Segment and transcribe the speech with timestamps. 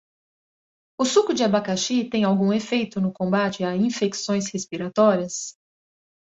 [0.99, 5.55] O suco de abacaxi tem algum efeito no combate a infecções respiratórias?